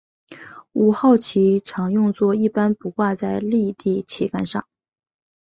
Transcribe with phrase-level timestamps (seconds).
[0.71, 4.67] 五号旗常用作一般不挂在立地旗杆上。